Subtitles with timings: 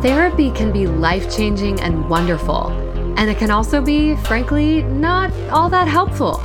[0.00, 2.68] Therapy can be life changing and wonderful,
[3.18, 6.40] and it can also be, frankly, not all that helpful.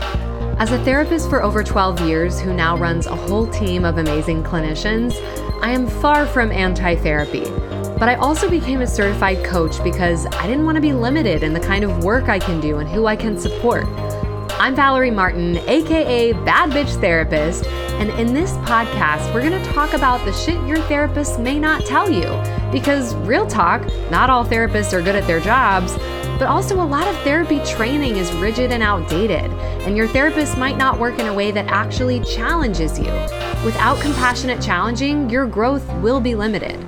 [0.58, 4.42] As a therapist for over 12 years who now runs a whole team of amazing
[4.42, 5.14] clinicians,
[5.62, 7.44] I am far from anti therapy.
[8.00, 11.54] But I also became a certified coach because I didn't want to be limited in
[11.54, 13.86] the kind of work I can do and who I can support.
[14.54, 17.68] I'm Valerie Martin, aka Bad Bitch Therapist,
[18.00, 21.86] and in this podcast, we're going to talk about the shit your therapist may not
[21.86, 22.63] tell you.
[22.74, 25.94] Because, real talk, not all therapists are good at their jobs,
[26.40, 29.52] but also a lot of therapy training is rigid and outdated,
[29.86, 33.12] and your therapist might not work in a way that actually challenges you.
[33.64, 36.84] Without compassionate challenging, your growth will be limited.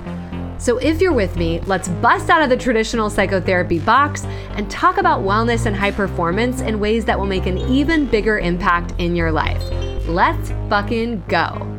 [0.58, 4.24] So, if you're with me, let's bust out of the traditional psychotherapy box
[4.56, 8.40] and talk about wellness and high performance in ways that will make an even bigger
[8.40, 9.62] impact in your life.
[10.08, 11.75] Let's fucking go.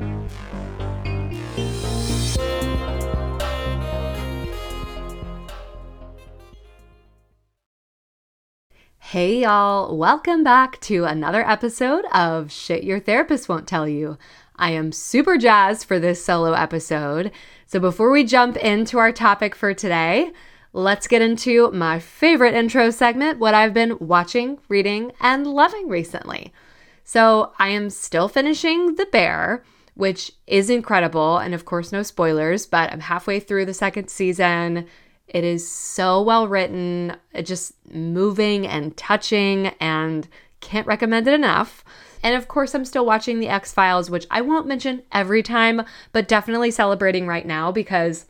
[9.12, 14.18] Hey, y'all, welcome back to another episode of Shit Your Therapist Won't Tell You.
[14.58, 17.32] I am super jazzed for this solo episode.
[17.68, 20.34] So, before we jump into our topic for today,
[20.74, 26.52] let's get into my favorite intro segment what I've been watching, reading, and loving recently.
[27.06, 31.38] So, I am still finishing The Bear, which is incredible.
[31.38, 34.86] And of course, no spoilers, but I'm halfway through the second season.
[35.28, 40.28] It is so well written, uh, just moving and touching, and
[40.62, 41.84] can't recommend it enough.
[42.24, 45.84] And of course, I'm still watching The X Files, which I won't mention every time,
[46.12, 48.26] but definitely celebrating right now because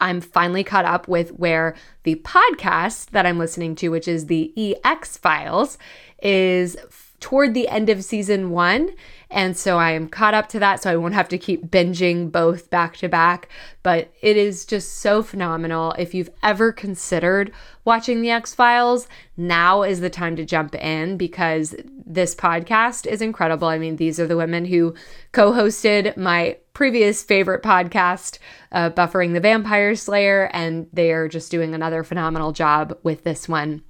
[0.00, 4.52] I'm finally caught up with where the podcast that I'm listening to, which is the
[4.56, 5.78] EX Files,
[6.22, 6.76] is
[7.20, 8.90] toward the end of season one.
[9.30, 12.32] And so I am caught up to that, so I won't have to keep binging
[12.32, 13.48] both back to back.
[13.82, 15.92] But it is just so phenomenal.
[15.98, 17.52] If you've ever considered
[17.84, 21.74] watching The X Files, now is the time to jump in because
[22.06, 23.68] this podcast is incredible.
[23.68, 24.94] I mean, these are the women who
[25.32, 28.38] co hosted my previous favorite podcast,
[28.72, 33.48] uh, Buffering the Vampire Slayer, and they are just doing another phenomenal job with this
[33.48, 33.82] one.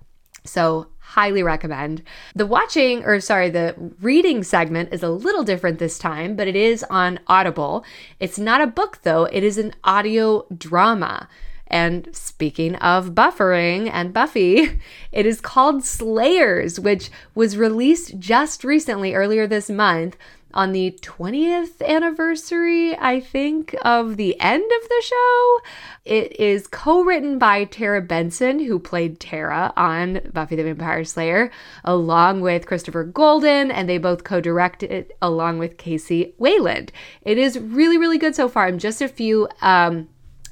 [0.45, 2.03] So highly recommend.
[2.35, 6.55] The watching, or sorry, the reading segment is a little different this time, but it
[6.55, 7.83] is on Audible.
[8.21, 11.27] It's not a book though, it is an audio drama.
[11.67, 14.81] And speaking of buffering and Buffy,
[15.13, 20.17] it is called Slayers, which was released just recently, earlier this month,
[20.55, 25.61] on the 20th anniversary, I think, of the end of the show.
[26.05, 31.51] It is co written by Tara Benson, who played Tara on Buffy the Vampire Slayer,
[31.85, 36.93] along with Christopher Golden, and they both co directed it along with Kc Wayland.
[37.23, 38.67] It is really, really good so far.
[38.67, 39.49] I'm just a few.
[39.61, 40.09] Um,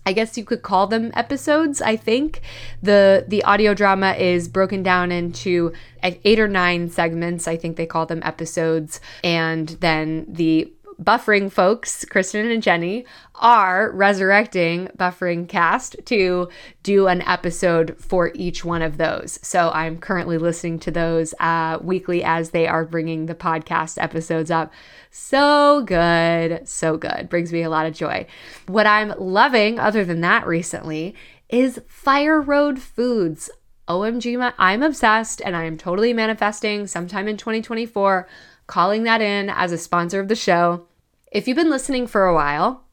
[0.07, 2.41] I guess you could call them episodes, I think.
[2.81, 5.73] The the audio drama is broken down into
[6.03, 7.49] uh, eight or nine segments.
[7.49, 9.01] I think they call them episodes.
[9.25, 10.73] And then the
[11.03, 16.49] buffering folks, Kristin and Jenny, are resurrecting buffering cast to
[16.83, 19.39] do an episode for each one of those.
[19.43, 24.51] So I'm currently listening to those uh, weekly as they are bringing the podcast episodes
[24.51, 24.73] up.
[25.11, 27.29] So good, so good.
[27.29, 28.27] Brings me a lot of joy.
[28.67, 31.15] What I'm loving, other than that, recently
[31.49, 33.51] is FireRoad Foods.
[33.89, 38.27] OMG, I'm obsessed and I am totally manifesting sometime in 2024
[38.67, 40.87] calling that in as a sponsor of the show.
[41.31, 42.85] If you've been listening for a while,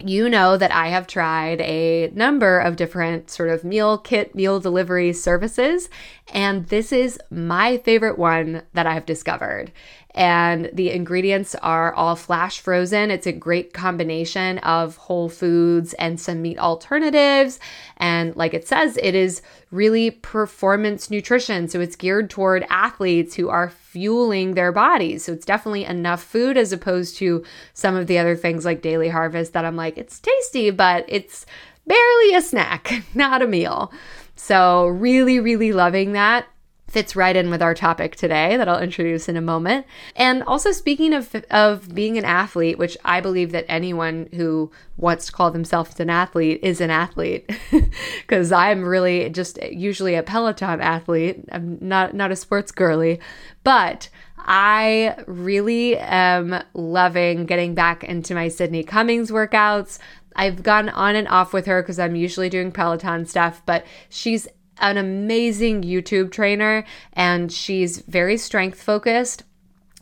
[0.00, 4.60] you know that I have tried a number of different sort of meal kit, meal
[4.60, 5.88] delivery services,
[6.32, 9.72] and this is my favorite one that I've discovered
[10.18, 13.12] and the ingredients are all flash frozen.
[13.12, 17.60] It's a great combination of whole foods and some meat alternatives.
[17.98, 21.68] And like it says, it is really performance nutrition.
[21.68, 25.24] So it's geared toward athletes who are fueling their bodies.
[25.24, 29.10] So it's definitely enough food as opposed to some of the other things like Daily
[29.10, 31.46] Harvest that I'm like, it's tasty, but it's
[31.86, 33.92] barely a snack, not a meal.
[34.34, 36.46] So, really, really loving that
[36.88, 39.86] fits right in with our topic today that I'll introduce in a moment.
[40.16, 45.26] And also speaking of of being an athlete, which I believe that anyone who wants
[45.26, 47.50] to call themselves an athlete is an athlete
[48.20, 51.44] because I'm really just usually a Peloton athlete.
[51.52, 53.20] I'm not not a sports girly,
[53.62, 54.08] but
[54.38, 59.98] I really am loving getting back into my Sydney Cummings workouts.
[60.36, 64.46] I've gone on and off with her because I'm usually doing Peloton stuff, but she's
[64.80, 69.44] an amazing YouTube trainer and she's very strength focused.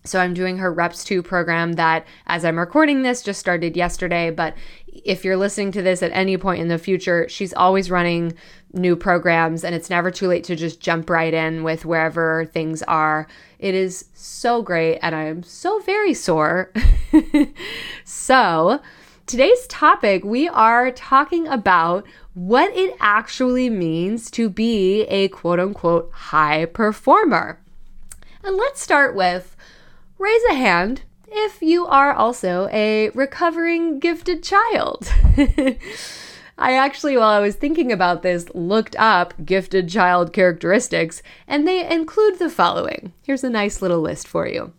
[0.05, 4.31] So I'm doing her Reps 2 program that, as I'm recording this, just started yesterday.
[4.31, 4.55] But
[5.05, 8.35] if you're listening to this at any point in the future, she's always running
[8.73, 12.83] new programs and it's never too late to just jump right in with wherever things
[12.85, 13.27] are.
[13.59, 16.73] It is so great and I am so very sore.
[18.05, 18.81] so,
[19.27, 26.11] today's topic, we are talking about what it actually means to be a quote unquote
[26.13, 27.59] high performer.
[28.45, 29.57] And let's start with
[30.19, 35.13] raise a hand if you are also a recovering gifted child.
[36.59, 41.87] I actually, while I was thinking about this, looked up gifted child characteristics, and they
[41.87, 43.13] include the following.
[43.23, 44.73] Here's a nice little list for you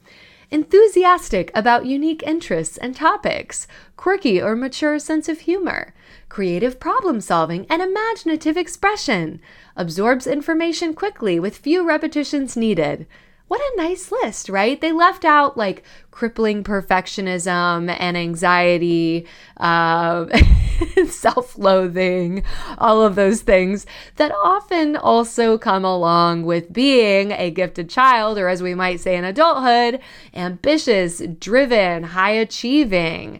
[0.49, 5.93] enthusiastic about unique interests and topics, quirky or mature sense of humor,
[6.29, 9.39] creative problem solving and imaginative expression,
[9.75, 13.05] absorbs information quickly with few repetitions needed,
[13.47, 14.79] what a nice list, right?
[14.79, 19.25] They left out like crippling perfectionism and anxiety,
[19.57, 20.25] uh,
[21.07, 22.43] self loathing,
[22.77, 23.85] all of those things
[24.17, 29.15] that often also come along with being a gifted child, or as we might say
[29.15, 30.01] in adulthood,
[30.33, 33.39] ambitious, driven, high achieving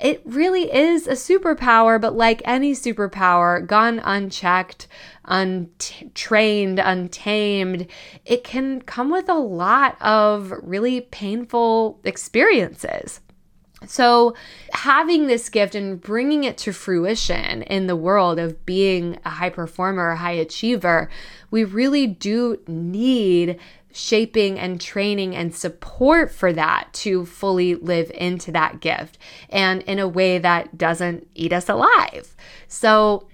[0.00, 4.86] it really is a superpower, but like any superpower, gone unchecked,
[5.24, 7.86] untrained, untamed,
[8.24, 13.20] it can come with a lot of really painful experiences.
[13.86, 14.34] So,
[14.72, 19.50] having this gift and bringing it to fruition in the world of being a high
[19.50, 21.10] performer, a high achiever,
[21.50, 23.58] we really do need
[23.96, 29.16] shaping and training and support for that to fully live into that gift
[29.48, 32.36] and in a way that doesn't eat us alive.
[32.68, 33.26] So,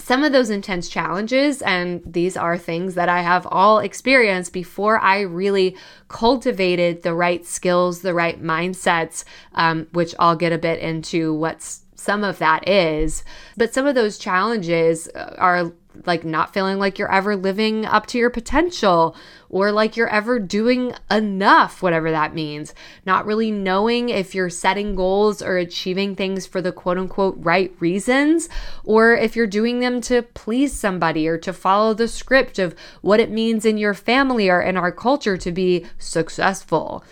[0.00, 5.00] some of those intense challenges, and these are things that I have all experienced before
[5.00, 9.24] I really cultivated the right skills, the right mindsets,
[9.54, 13.24] um, which I'll get a bit into what's some of that is.
[13.56, 15.72] But some of those challenges are
[16.06, 19.16] like not feeling like you're ever living up to your potential
[19.48, 22.74] or like you're ever doing enough, whatever that means.
[23.06, 27.74] Not really knowing if you're setting goals or achieving things for the quote unquote right
[27.80, 28.48] reasons,
[28.84, 33.20] or if you're doing them to please somebody or to follow the script of what
[33.20, 37.04] it means in your family or in our culture to be successful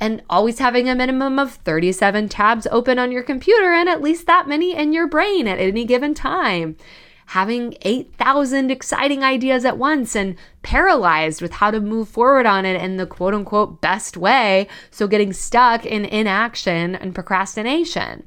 [0.00, 4.26] and always having a minimum of 37 tabs open on your computer and at least
[4.26, 6.76] that many in your brain at any given time
[7.30, 12.82] having 8,000 exciting ideas at once and paralyzed with how to move forward on it
[12.82, 14.66] in the quote unquote best way.
[14.90, 18.24] So getting stuck in inaction and procrastination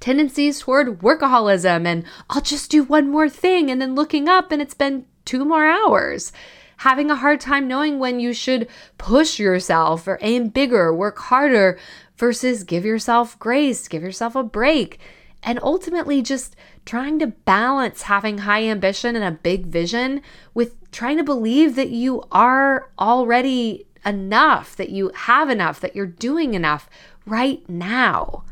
[0.00, 4.60] tendencies toward workaholism and I'll just do one more thing and then looking up and
[4.60, 6.30] it's been two more hours.
[6.78, 11.78] Having a hard time knowing when you should push yourself or aim bigger, work harder
[12.18, 15.00] versus give yourself grace, give yourself a break.
[15.42, 20.20] And ultimately, just trying to balance having high ambition and a big vision
[20.52, 26.06] with trying to believe that you are already enough, that you have enough, that you're
[26.06, 26.88] doing enough
[27.26, 28.44] right now.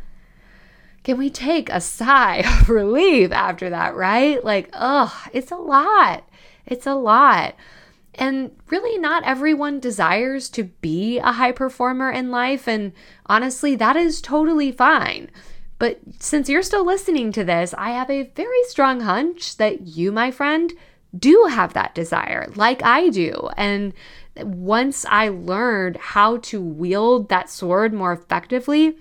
[1.03, 4.43] Can we take a sigh of relief after that, right?
[4.45, 6.25] Like, oh, it's a lot.
[6.67, 7.55] It's a lot.
[8.15, 12.67] And really, not everyone desires to be a high performer in life.
[12.67, 12.93] And
[13.27, 15.31] honestly, that is totally fine.
[15.79, 20.11] But since you're still listening to this, I have a very strong hunch that you,
[20.11, 20.73] my friend,
[21.17, 23.51] do have that desire, like I do.
[23.57, 23.93] And
[24.37, 28.97] once I learned how to wield that sword more effectively,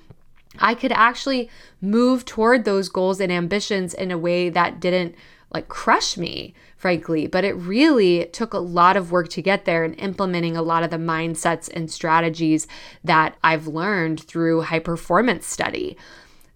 [0.59, 1.49] I could actually
[1.81, 5.15] move toward those goals and ambitions in a way that didn't
[5.53, 7.27] like crush me, frankly.
[7.27, 10.83] But it really took a lot of work to get there and implementing a lot
[10.83, 12.67] of the mindsets and strategies
[13.03, 15.97] that I've learned through high performance study.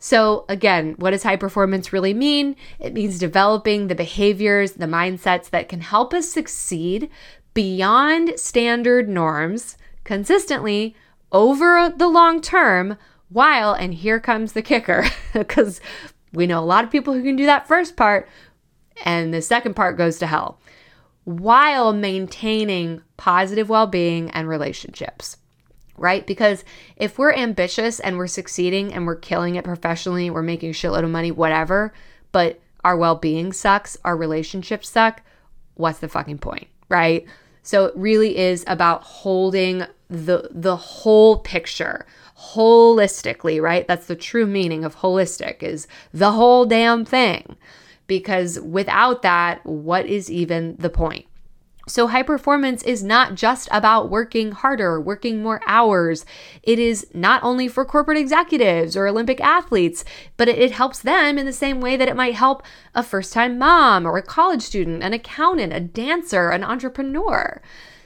[0.01, 2.56] So, again, what does high performance really mean?
[2.79, 7.10] It means developing the behaviors, the mindsets that can help us succeed
[7.53, 10.96] beyond standard norms consistently
[11.34, 15.82] over the long term, while, and here comes the kicker, because
[16.32, 18.29] we know a lot of people who can do that first part,
[19.03, 20.62] and the second part goes to hell,
[21.25, 25.36] while maintaining positive well being and relationships
[26.00, 26.25] right?
[26.25, 26.63] Because
[26.96, 31.03] if we're ambitious and we're succeeding and we're killing it professionally, we're making a shitload
[31.03, 31.94] of money, whatever,
[32.32, 35.22] but our well being sucks, our relationships suck,
[35.75, 37.25] what's the fucking point, right?
[37.62, 42.06] So it really is about holding the the whole picture
[42.53, 43.88] holistically, right?
[43.88, 47.56] That's the true meaning of holistic is the whole damn thing.
[48.08, 51.27] Because without that, what is even the point?
[51.89, 56.24] So, high performance is not just about working harder, working more hours.
[56.62, 60.05] It is not only for corporate executives or Olympic athletes,
[60.38, 62.62] but it, helps them in the same way that it might help
[62.93, 67.60] a first time mom or a college student, an accountant, a dancer, an entrepreneur.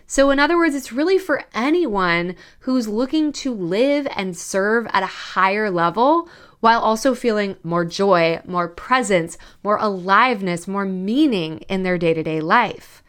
[0.08, 5.04] So, in other words, it's really for anyone who's looking to live and serve at
[5.04, 6.30] a higher level
[6.62, 12.24] while also feeling more joy, more presence, more aliveness, more meaning in their day to
[12.24, 13.03] day life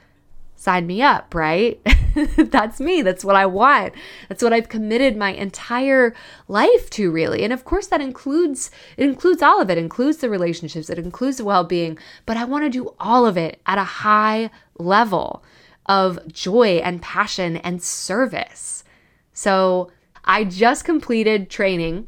[0.65, 1.79] sign me up, right?
[2.37, 3.03] That's me.
[3.03, 3.93] That's what I want.
[4.29, 6.15] That's what I've committed my entire
[6.49, 7.45] life to really.
[7.45, 9.77] And of course that includes it includes all of it.
[9.77, 13.37] it includes the relationships, it includes the well-being, but I want to do all of
[13.37, 15.45] it at a high level
[15.87, 18.85] of joy and passion and service.
[19.35, 19.91] So,
[20.25, 22.07] I just completed training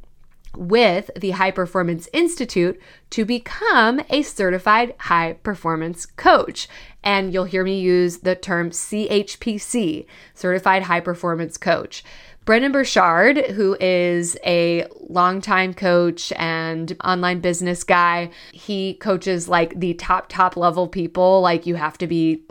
[0.57, 6.69] with the High Performance Institute to become a certified high performance coach.
[7.07, 12.03] And you'll hear me use the term CHPC, Certified High Performance Coach.
[12.45, 19.95] Brendon Burchard, who is a longtime coach and online business guy, he coaches like the
[19.95, 21.41] top, top level people.
[21.41, 22.43] Like you have to be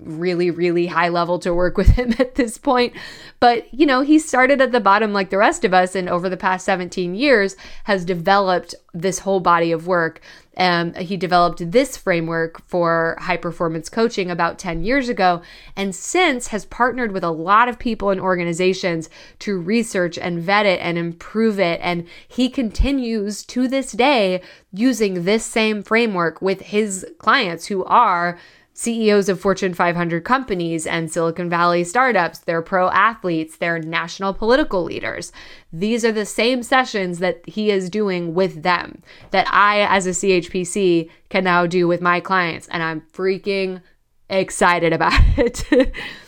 [0.00, 2.94] really, really high level to work with him at this point.
[3.40, 6.28] But, you know, he started at the bottom like the rest of us, and over
[6.28, 10.20] the past 17 years has developed this whole body of work.
[10.56, 15.42] Um, he developed this framework for high performance coaching about 10 years ago,
[15.74, 19.10] and since has partnered with a lot of people and organizations
[19.40, 21.80] to research and vet it and improve it.
[21.82, 28.38] And he continues to this day using this same framework with his clients who are
[28.74, 34.82] CEOs of Fortune 500 companies and Silicon Valley startups, they're pro athletes, they're national political
[34.82, 35.32] leaders.
[35.72, 39.00] These are the same sessions that he is doing with them
[39.30, 42.66] that I, as a CHPC, can now do with my clients.
[42.68, 43.80] And I'm freaking
[44.28, 45.64] excited about it.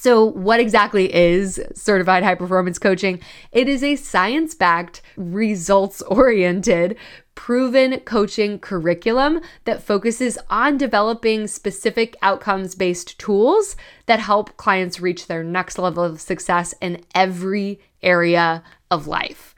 [0.00, 3.20] So, what exactly is certified high performance coaching?
[3.52, 6.96] It is a science backed, results oriented,
[7.34, 13.76] proven coaching curriculum that focuses on developing specific outcomes based tools
[14.06, 19.54] that help clients reach their next level of success in every area of life.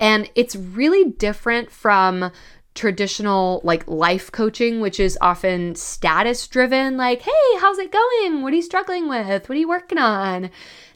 [0.00, 2.32] And it's really different from
[2.76, 8.42] traditional like life coaching, which is often status driven, like, hey, how's it going?
[8.42, 9.48] What are you struggling with?
[9.48, 10.50] What are you working on?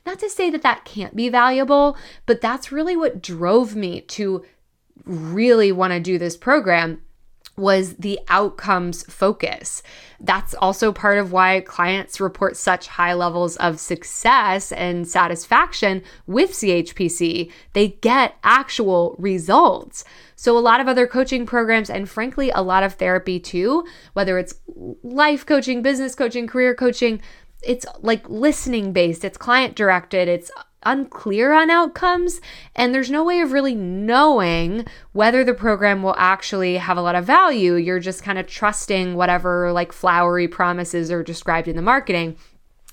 [0.07, 1.97] Not to say that that can't be valuable,
[2.27, 4.45] but that's really what drove me to
[5.05, 7.03] really want to do this program
[7.61, 9.83] was the outcomes focus.
[10.19, 16.53] That's also part of why clients report such high levels of success and satisfaction with
[16.53, 17.53] CHPC.
[17.75, 20.05] They get actual results.
[20.37, 24.39] So, a lot of other coaching programs, and frankly, a lot of therapy too, whether
[24.39, 24.55] it's
[25.03, 27.21] life coaching, business coaching, career coaching,
[27.63, 30.51] it's like listening based, it's client directed, it's
[30.83, 32.41] unclear on outcomes,
[32.75, 37.15] and there's no way of really knowing whether the program will actually have a lot
[37.15, 37.75] of value.
[37.75, 42.37] You're just kind of trusting whatever like flowery promises are described in the marketing.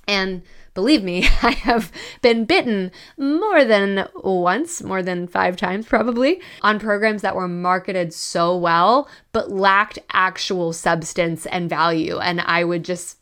[0.07, 1.91] And believe me, I have
[2.21, 8.13] been bitten more than once, more than five times probably, on programs that were marketed
[8.13, 12.19] so well, but lacked actual substance and value.
[12.19, 13.16] And I would just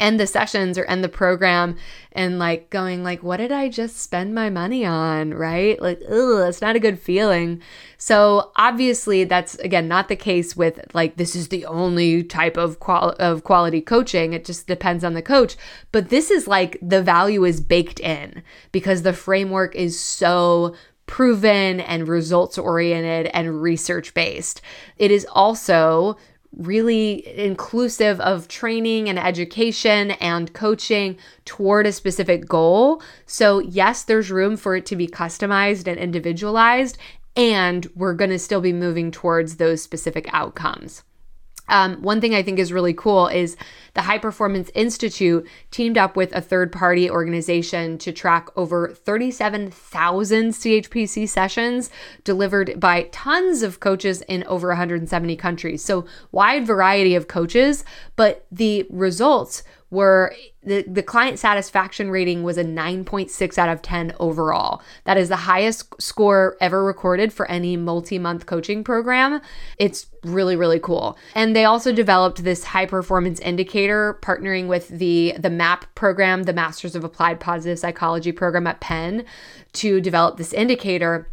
[0.00, 1.76] end the sessions or end the program
[2.12, 5.32] and like going like what did i just spend my money on?
[5.32, 5.80] Right?
[5.80, 7.62] Like ugh it's not a good feeling.
[7.98, 12.80] So obviously that's again not the case with like this is the only type of
[12.80, 14.32] qual- of quality coaching.
[14.32, 15.56] It just depends on the coach.
[15.92, 18.42] But this is like the value is baked in
[18.72, 20.74] because the framework is so
[21.06, 24.60] proven and results oriented and research based
[24.96, 26.16] it is also
[26.56, 33.02] really inclusive of training and education and coaching toward a specific goal.
[33.26, 36.98] So, yes, there's room for it to be customized and individualized,
[37.36, 41.04] and we're going to still be moving towards those specific outcomes.
[41.70, 43.56] Um, one thing I think is really cool is
[43.94, 50.50] the High Performance Institute teamed up with a third party organization to track over 37,000
[50.50, 51.90] CHPC sessions
[52.24, 55.82] delivered by tons of coaches in over 170 countries.
[55.82, 57.84] So, wide variety of coaches,
[58.16, 64.14] but the results were the, the client satisfaction rating was a 9.6 out of 10
[64.20, 64.82] overall.
[65.04, 69.40] That is the highest score ever recorded for any multi month coaching program.
[69.78, 71.18] It's really, really cool.
[71.34, 76.52] And they also developed this high performance indicator, partnering with the, the MAPP program, the
[76.52, 79.24] Masters of Applied Positive Psychology program at Penn,
[79.72, 81.28] to develop this indicator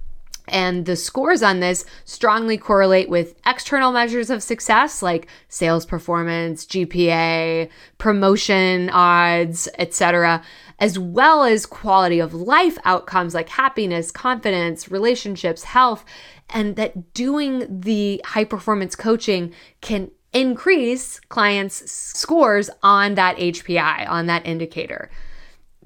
[0.48, 6.66] And the scores on this strongly correlate with external measures of success like sales performance,
[6.66, 10.42] GPA, promotion odds, etc.,
[10.80, 16.06] as well as quality of life outcomes like happiness, confidence, relationships, health,
[16.52, 24.28] and that doing the high performance coaching can increase clients' scores on that HPI, on
[24.28, 25.10] that indicator.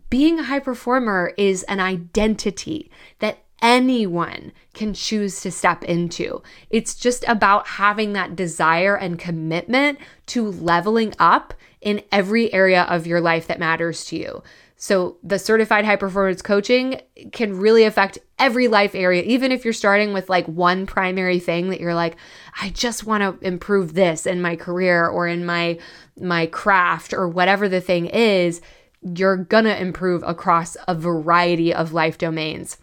[0.09, 6.41] Being a high performer is an identity that anyone can choose to step into.
[6.69, 13.07] It's just about having that desire and commitment to leveling up in every area of
[13.07, 14.43] your life that matters to you.
[14.77, 17.01] So, the certified high performance coaching
[17.31, 21.69] can really affect every life area, even if you're starting with like one primary thing
[21.69, 22.15] that you're like,
[22.59, 25.77] I just want to improve this in my career or in my
[26.19, 28.59] my craft or whatever the thing is,
[29.03, 32.77] you're gonna improve across a variety of life domains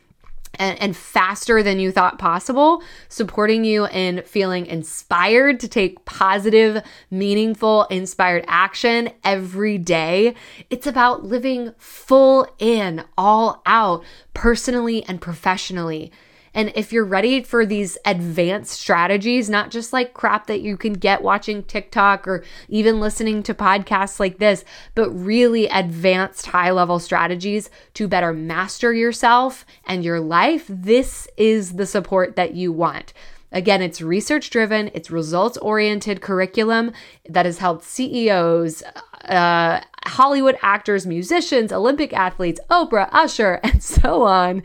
[0.54, 6.82] and, and, faster than you thought possible, supporting you in feeling inspired to take positive,
[7.10, 10.34] meaningful, inspired action every day.
[10.70, 16.12] It's about living full in, all out, personally and professionally.
[16.54, 20.94] And if you're ready for these advanced strategies, not just like crap that you can
[20.94, 24.64] get watching TikTok or even listening to podcasts like this,
[24.94, 31.74] but really advanced high level strategies to better master yourself and your life, this is
[31.74, 33.12] the support that you want.
[33.50, 36.92] Again, it's research driven, it's results oriented curriculum
[37.28, 38.82] that has helped CEOs,
[39.24, 44.62] uh, Hollywood actors, musicians, Olympic athletes, Oprah, Usher, and so on.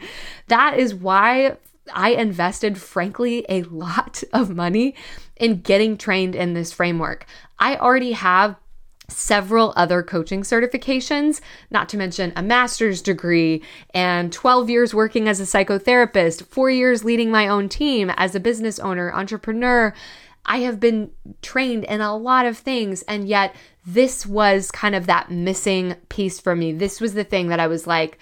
[0.48, 1.58] That is why
[1.92, 4.96] I invested, frankly, a lot of money
[5.36, 7.26] in getting trained in this framework.
[7.60, 8.56] I already have
[9.10, 13.62] several other coaching certifications, not to mention a master's degree
[13.94, 18.40] and 12 years working as a psychotherapist, four years leading my own team as a
[18.40, 19.94] business owner, entrepreneur.
[20.46, 21.12] I have been
[21.42, 26.40] trained in a lot of things, and yet this was kind of that missing piece
[26.40, 26.74] for me.
[26.74, 28.20] This was the thing that I was like,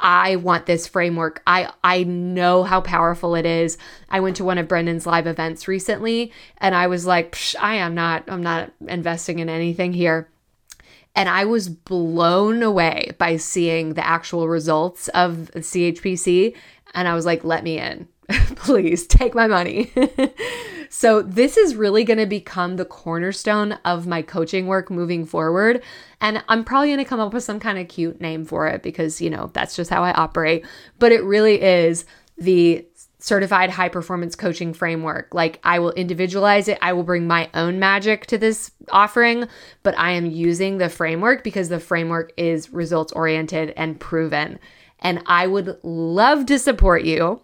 [0.00, 1.42] I want this framework.
[1.46, 3.78] I I know how powerful it is.
[4.08, 7.94] I went to one of Brendon's live events recently and I was like, I am
[7.94, 10.28] not I'm not investing in anything here.
[11.14, 16.54] And I was blown away by seeing the actual results of CHPC
[16.94, 18.06] and I was like, let me in.
[18.28, 19.92] Please take my money.
[20.98, 25.80] So, this is really going to become the cornerstone of my coaching work moving forward.
[26.20, 28.82] And I'm probably going to come up with some kind of cute name for it
[28.82, 30.66] because, you know, that's just how I operate.
[30.98, 32.04] But it really is
[32.36, 32.84] the
[33.20, 35.32] certified high performance coaching framework.
[35.32, 36.78] Like I will individualize it.
[36.82, 39.46] I will bring my own magic to this offering,
[39.84, 44.58] but I am using the framework because the framework is results oriented and proven.
[44.98, 47.40] And I would love to support you.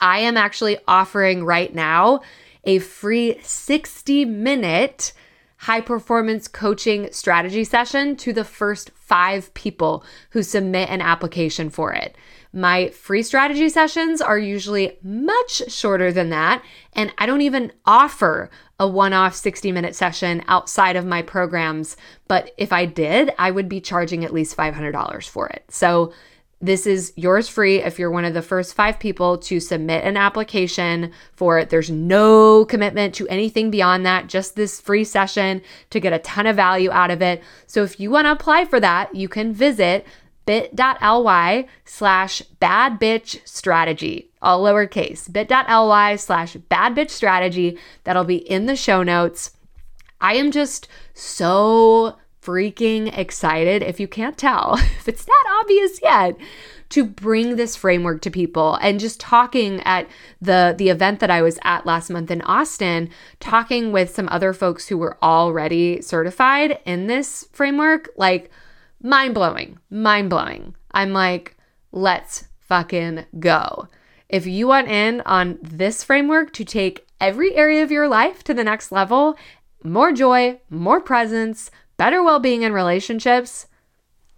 [0.00, 2.22] I am actually offering right now
[2.68, 5.14] a free 60 minute
[5.62, 11.92] high performance coaching strategy session to the first five people who submit an application for
[11.92, 12.14] it.
[12.52, 18.50] My free strategy sessions are usually much shorter than that, and I don't even offer
[18.78, 21.96] a one off 60 minute session outside of my programs.
[22.28, 25.64] But if I did, I would be charging at least $500 for it.
[25.70, 26.12] So
[26.60, 30.16] this is yours free if you're one of the first five people to submit an
[30.16, 31.70] application for it.
[31.70, 36.46] There's no commitment to anything beyond that, just this free session to get a ton
[36.46, 37.42] of value out of it.
[37.66, 40.04] So if you want to apply for that, you can visit
[40.46, 47.78] bit.ly slash bad bitch strategy, all lowercase, bit.ly slash bad bitch strategy.
[48.02, 49.52] That'll be in the show notes.
[50.20, 56.36] I am just so freaking excited, if you can't tell, if it's that obvious yet,
[56.90, 58.78] to bring this framework to people.
[58.80, 60.08] And just talking at
[60.40, 64.52] the the event that I was at last month in Austin talking with some other
[64.52, 68.50] folks who were already certified in this framework like
[69.02, 71.56] mind blowing mind blowing I'm like
[71.92, 73.88] let's fucking go.
[74.28, 78.54] If you want in on this framework to take every area of your life to
[78.54, 79.36] the next level
[79.82, 83.66] more joy more presence better well being in relationships,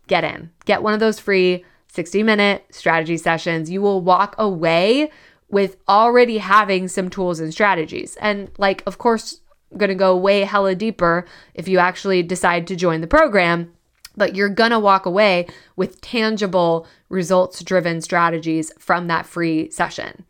[0.09, 0.51] get in.
[0.65, 3.71] Get one of those free 60 minute strategy sessions.
[3.71, 5.13] You will walk away
[5.49, 8.17] with already having some tools and strategies.
[8.21, 9.41] And, like, of course,
[9.77, 13.73] going to go way hella deeper if you actually decide to join the program,
[14.17, 15.47] but you're to walk away
[15.77, 20.25] with tangible results driven strategies from that free session.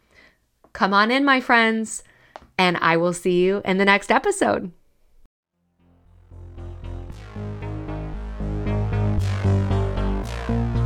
[0.72, 2.02] Come on in, my friends,
[2.58, 4.72] and I will see you in the next episode.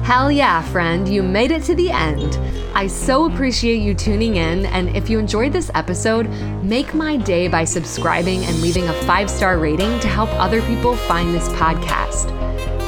[0.05, 2.39] Hell yeah, friend, you made it to the end.
[2.77, 6.29] I so appreciate you tuning in, and if you enjoyed this episode,
[6.63, 10.95] make my day by subscribing and leaving a five star rating to help other people
[10.95, 12.31] find this podcast.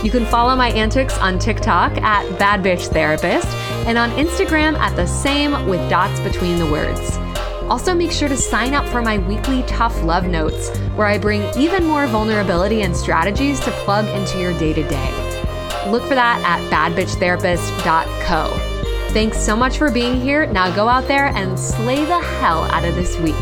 [0.04, 3.48] You can follow my antics on TikTok at Bad Bitch Therapist
[3.86, 7.16] and on Instagram at the same with dots between the words.
[7.70, 11.42] Also, make sure to sign up for my weekly Tough Love Notes, where I bring
[11.56, 15.25] even more vulnerability and strategies to plug into your day to day.
[15.90, 19.12] Look for that at badbitchtherapist.co.
[19.12, 20.46] Thanks so much for being here.
[20.46, 23.34] Now go out there and slay the hell out of this week.